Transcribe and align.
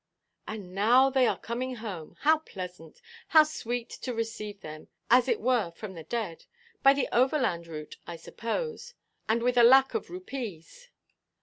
"And 0.47 0.73
now 0.73 1.11
they 1.11 1.27
are 1.27 1.37
coming 1.37 1.75
home. 1.75 2.17
How 2.21 2.39
pleasant! 2.39 3.03
How 3.27 3.43
sweet 3.43 3.87
to 4.01 4.15
receive 4.15 4.61
them, 4.61 4.87
as 5.11 5.27
it 5.27 5.39
were 5.39 5.69
from 5.69 5.93
the 5.93 6.01
dead! 6.03 6.45
By 6.81 6.93
the 6.95 7.07
overland 7.11 7.67
route, 7.67 7.97
I 8.07 8.15
suppose, 8.15 8.95
and 9.29 9.43
with 9.43 9.57
a 9.57 9.63
lac 9.63 9.93
of 9.93 10.09
rupees?" 10.09 10.89